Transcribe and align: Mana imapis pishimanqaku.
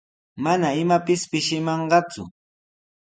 Mana 0.43 0.69
imapis 0.83 1.21
pishimanqaku. 1.31 2.23